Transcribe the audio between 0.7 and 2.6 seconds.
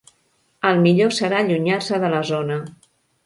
millor serà allunyar-se de la zona.